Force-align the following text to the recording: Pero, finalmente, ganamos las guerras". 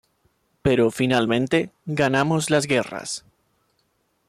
Pero, 0.63 0.89
finalmente, 0.89 1.69
ganamos 1.85 2.49
las 2.49 2.65
guerras". 2.65 3.23